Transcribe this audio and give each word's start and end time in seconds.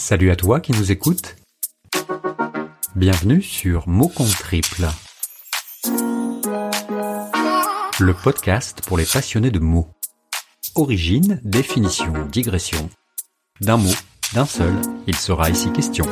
Salut 0.00 0.30
à 0.30 0.36
toi 0.36 0.60
qui 0.60 0.72
nous 0.72 0.90
écoutes. 0.90 1.36
Bienvenue 2.96 3.42
sur 3.42 3.86
Mots 3.86 4.08
compte 4.08 4.30
triple. 4.30 4.86
Le 8.00 8.14
podcast 8.14 8.80
pour 8.86 8.96
les 8.96 9.04
passionnés 9.04 9.50
de 9.50 9.58
mots. 9.58 9.88
Origine, 10.74 11.38
définition, 11.44 12.14
digression. 12.32 12.88
D'un 13.60 13.76
mot, 13.76 13.92
d'un 14.32 14.46
seul, 14.46 14.72
il 15.06 15.16
sera 15.16 15.50
ici 15.50 15.70
question. 15.70 16.06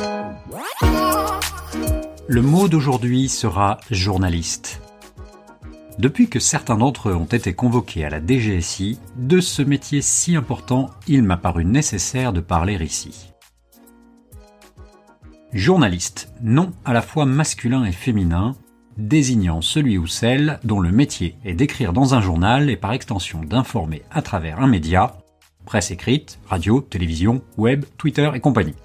Le 2.27 2.41
mot 2.43 2.67
d'aujourd'hui 2.67 3.27
sera 3.27 3.79
journaliste. 3.89 4.81
Depuis 5.97 6.29
que 6.29 6.39
certains 6.39 6.77
d'entre 6.77 7.09
eux 7.09 7.15
ont 7.15 7.25
été 7.25 7.55
convoqués 7.55 8.05
à 8.05 8.11
la 8.11 8.21
DGSI, 8.23 8.99
de 9.15 9.39
ce 9.39 9.63
métier 9.63 10.03
si 10.03 10.35
important, 10.35 10.91
il 11.07 11.23
m'a 11.23 11.37
paru 11.37 11.65
nécessaire 11.65 12.33
de 12.33 12.39
parler 12.39 12.75
ici. 12.85 13.29
Journaliste, 15.53 16.31
nom 16.43 16.73
à 16.85 16.93
la 16.93 17.01
fois 17.01 17.25
masculin 17.25 17.83
et 17.83 17.91
féminin, 17.91 18.55
désignant 18.97 19.61
celui 19.61 19.97
ou 19.97 20.05
celle 20.05 20.59
dont 20.63 20.79
le 20.79 20.91
métier 20.91 21.37
est 21.43 21.55
d'écrire 21.55 21.91
dans 21.91 22.13
un 22.13 22.21
journal 22.21 22.69
et 22.69 22.75
par 22.75 22.93
extension 22.93 23.41
d'informer 23.43 24.03
à 24.11 24.21
travers 24.21 24.59
un 24.59 24.67
média, 24.67 25.17
presse 25.65 25.89
écrite, 25.89 26.37
radio, 26.47 26.81
télévision, 26.81 27.41
web, 27.57 27.83
Twitter 27.97 28.29
et 28.35 28.39
compagnie. 28.39 28.75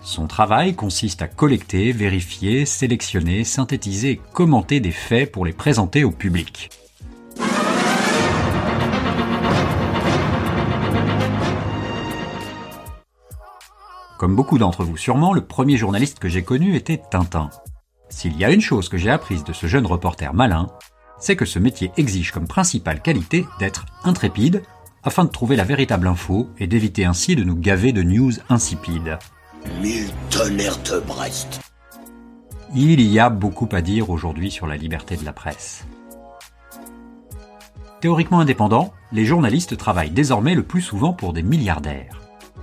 Son 0.00 0.26
travail 0.26 0.74
consiste 0.74 1.20
à 1.20 1.28
collecter, 1.28 1.92
vérifier, 1.92 2.64
sélectionner, 2.64 3.44
synthétiser 3.44 4.12
et 4.12 4.20
commenter 4.32 4.80
des 4.80 4.90
faits 4.90 5.30
pour 5.30 5.44
les 5.44 5.52
présenter 5.52 6.02
au 6.02 6.12
public. 6.12 6.70
Comme 14.18 14.34
beaucoup 14.34 14.58
d'entre 14.58 14.82
vous 14.82 14.96
sûrement, 14.96 15.32
le 15.32 15.42
premier 15.42 15.76
journaliste 15.76 16.18
que 16.18 16.28
j'ai 16.28 16.42
connu 16.42 16.74
était 16.74 17.00
Tintin. 17.08 17.50
S'il 18.08 18.36
y 18.36 18.44
a 18.44 18.50
une 18.50 18.60
chose 18.60 18.88
que 18.88 18.98
j'ai 18.98 19.10
apprise 19.10 19.44
de 19.44 19.52
ce 19.52 19.68
jeune 19.68 19.86
reporter 19.86 20.34
malin, 20.34 20.66
c'est 21.20 21.36
que 21.36 21.44
ce 21.44 21.60
métier 21.60 21.92
exige 21.96 22.32
comme 22.32 22.48
principale 22.48 23.00
qualité 23.00 23.46
d'être 23.60 23.86
intrépide 24.02 24.64
afin 25.04 25.24
de 25.24 25.30
trouver 25.30 25.54
la 25.54 25.62
véritable 25.62 26.08
info 26.08 26.48
et 26.58 26.66
d'éviter 26.66 27.04
ainsi 27.04 27.36
de 27.36 27.44
nous 27.44 27.54
gaver 27.54 27.92
de 27.92 28.02
news 28.02 28.32
insipides. 28.48 29.20
Mille 29.80 30.10
tonnerres 30.30 30.82
de 30.82 30.98
Brest. 30.98 31.60
Il 32.74 33.00
y 33.00 33.20
a 33.20 33.30
beaucoup 33.30 33.68
à 33.70 33.82
dire 33.82 34.10
aujourd'hui 34.10 34.50
sur 34.50 34.66
la 34.66 34.76
liberté 34.76 35.16
de 35.16 35.24
la 35.24 35.32
presse. 35.32 35.86
Théoriquement 38.00 38.40
indépendants, 38.40 38.92
les 39.12 39.24
journalistes 39.24 39.76
travaillent 39.76 40.10
désormais 40.10 40.56
le 40.56 40.64
plus 40.64 40.82
souvent 40.82 41.12
pour 41.12 41.32
des 41.32 41.44
milliardaires, 41.44 42.20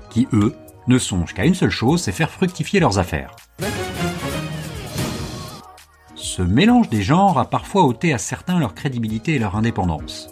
qui 0.09 0.27
eux 0.33 0.53
ne 0.87 0.97
songent 0.97 1.33
qu'à 1.33 1.45
une 1.45 1.55
seule 1.55 1.69
chose, 1.69 2.01
c'est 2.01 2.11
faire 2.11 2.29
fructifier 2.29 2.79
leurs 2.79 2.99
affaires. 2.99 3.35
Ce 6.15 6.41
mélange 6.41 6.89
des 6.89 7.01
genres 7.01 7.39
a 7.39 7.49
parfois 7.49 7.83
ôté 7.83 8.13
à 8.13 8.17
certains 8.17 8.59
leur 8.59 8.75
crédibilité 8.75 9.35
et 9.35 9.39
leur 9.39 9.55
indépendance. 9.55 10.29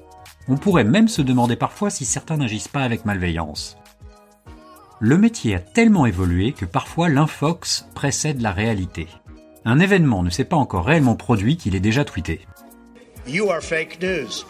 On 0.48 0.58
pourrait 0.58 0.84
même 0.84 1.08
se 1.08 1.22
demander 1.22 1.56
parfois 1.56 1.90
si 1.90 2.04
certains 2.04 2.38
n'agissent 2.38 2.68
pas 2.68 2.84
avec 2.84 3.06
malveillance. 3.06 3.78
Le 5.00 5.18
métier 5.18 5.56
a 5.56 5.60
tellement 5.60 6.06
évolué 6.06 6.52
que 6.52 6.66
parfois 6.66 7.10
l'infox 7.10 7.88
précède 7.94 8.42
la 8.42 8.52
réalité. 8.52 9.08
Un 9.66 9.80
événement 9.80 10.24
ne 10.24 10.30
s'est 10.30 10.44
pas 10.44 10.58
encore 10.58 10.86
réellement 10.86 11.16
produit 11.16 11.56
qu'il 11.56 11.76
est 11.76 11.80
déjà 11.80 12.04
tweeté. 12.04 12.42
You 13.26 13.50
are 13.50 13.62
fake 13.62 14.00
news. 14.02 14.46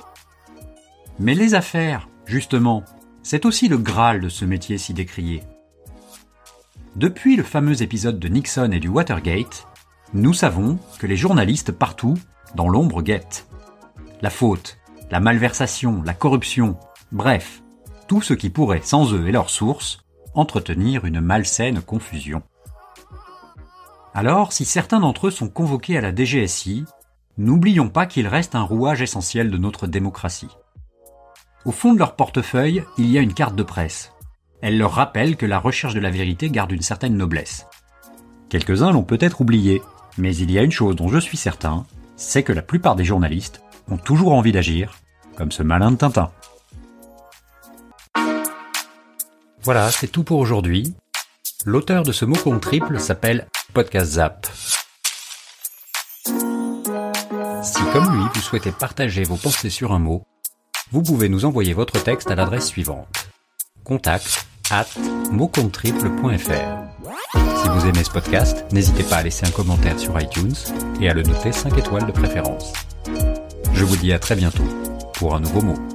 Mais 1.20 1.36
les 1.36 1.54
affaires, 1.54 2.10
justement, 2.26 2.84
c'est 3.22 3.46
aussi 3.46 3.68
le 3.68 3.78
Graal 3.78 4.22
de 4.22 4.30
ce 4.30 4.46
métier 4.46 4.80
si 4.80 4.94
décrié. 4.94 5.44
Depuis 6.96 7.36
le 7.36 7.44
fameux 7.44 7.82
épisode 7.82 8.20
de 8.20 8.28
Nixon 8.28 8.72
et 8.72 8.80
du 8.80 8.88
Watergate, 8.88 9.68
nous 10.14 10.34
savons 10.34 10.78
que 11.00 11.08
les 11.08 11.18
journalistes 11.18 11.72
partout, 11.72 12.14
dans 12.54 12.70
l'ombre, 12.70 13.02
guettent. 13.02 13.48
La 14.22 14.30
faute, 14.30 14.78
la 15.10 15.20
malversation, 15.20 16.04
la 16.04 16.14
corruption, 16.14 16.78
bref, 17.12 17.64
tout 18.08 18.22
ce 18.22 18.36
qui 18.36 18.52
pourrait, 18.52 18.82
sans 18.84 19.12
eux 19.12 19.28
et 19.28 19.32
leurs 19.32 19.50
sources, 19.50 20.06
entretenir 20.36 21.06
une 21.06 21.20
malsaine 21.20 21.82
confusion. 21.82 22.44
Alors, 24.14 24.54
si 24.54 24.64
certains 24.64 25.00
d'entre 25.00 25.28
eux 25.28 25.32
sont 25.32 25.50
convoqués 25.50 25.98
à 25.98 26.02
la 26.02 26.14
DGSI, 26.16 26.86
n'oublions 27.40 27.90
pas 27.90 28.06
qu'il 28.06 28.28
reste 28.28 28.54
un 28.54 28.62
rouage 28.62 29.02
essentiel 29.02 29.50
de 29.50 29.58
notre 29.58 29.88
démocratie. 29.88 30.56
Au 31.66 31.72
fond 31.72 31.94
de 31.94 32.00
leur 32.00 32.16
portefeuille, 32.16 32.84
il 33.00 33.10
y 33.10 33.18
a 33.18 33.22
une 33.22 33.34
carte 33.34 33.56
de 33.56 33.64
presse, 33.64 34.13
elle 34.64 34.78
leur 34.78 34.94
rappelle 34.94 35.36
que 35.36 35.46
la 35.46 35.60
recherche 35.60 35.94
de 35.94 36.00
la 36.00 36.10
vérité 36.10 36.50
garde 36.50 36.72
une 36.72 36.82
certaine 36.82 37.18
noblesse. 37.18 37.68
Quelques-uns 38.48 38.94
l'ont 38.94 39.04
peut-être 39.04 39.42
oublié, 39.42 39.82
mais 40.18 40.34
il 40.34 40.50
y 40.50 40.58
a 40.58 40.64
une 40.64 40.72
chose 40.72 40.96
dont 40.96 41.10
je 41.10 41.20
suis 41.20 41.36
certain, 41.36 41.86
c'est 42.16 42.44
que 42.44 42.54
la 42.54 42.62
plupart 42.62 42.96
des 42.96 43.04
journalistes 43.04 43.62
ont 43.92 43.98
toujours 43.98 44.32
envie 44.32 44.54
d'agir, 44.54 44.94
comme 45.36 45.52
ce 45.52 45.64
malin 45.64 45.92
de 45.92 45.98
Tintin. 45.98 46.32
Voilà, 49.64 49.92
c'est 49.92 50.08
tout 50.08 50.24
pour 50.24 50.40
aujourd'hui. 50.40 50.96
L'auteur 51.66 52.04
de 52.04 52.14
ce 52.14 52.24
mot 52.24 52.38
compte 52.38 52.62
triple 52.62 53.02
s'appelle 53.02 53.48
Podcast 53.74 54.14
Zap. 54.14 54.48
Si 56.24 57.84
comme 57.92 58.16
lui, 58.16 58.24
vous 58.34 58.42
souhaitez 58.42 58.72
partager 58.72 59.24
vos 59.24 59.36
pensées 59.36 59.70
sur 59.70 59.92
un 59.92 60.00
mot, 60.00 60.24
vous 60.92 61.04
pouvez 61.04 61.28
nous 61.28 61.44
envoyer 61.44 61.74
votre 61.74 62.02
texte 62.02 62.32
à 62.32 62.36
l'adresse 62.36 62.68
suivante. 62.68 63.28
Contact 63.84 64.48
at 64.72 64.88
Si 67.36 67.70
vous 67.70 67.86
aimez 67.88 68.04
ce 68.04 68.12
podcast, 68.12 68.66
n'hésitez 68.72 69.04
pas 69.04 69.18
à 69.18 69.24
laisser 69.24 69.46
un 69.46 69.52
commentaire 69.52 70.00
sur 70.00 70.20
iTunes 70.20 70.56
et 71.02 71.10
à 71.10 71.14
le 71.14 71.24
noter 71.24 71.52
5 71.52 71.78
étoiles 71.78 72.06
de 72.06 72.12
préférence. 72.12 72.74
Je 73.74 73.84
vous 73.84 73.98
dis 73.98 74.14
à 74.14 74.20
très 74.20 74.36
bientôt 74.36 74.64
pour 75.14 75.36
un 75.36 75.40
nouveau 75.40 75.62
mot. 75.62 75.93